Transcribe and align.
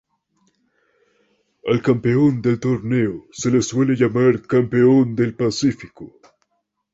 Al 1.67 1.79
campeón 1.83 2.41
del 2.41 2.59
torneo 2.59 3.27
se 3.31 3.51
lo 3.51 3.61
suele 3.61 3.93
llamar 3.95 4.41
Campeón 4.41 5.13
del 5.15 5.35
Pacífico. 5.35 6.19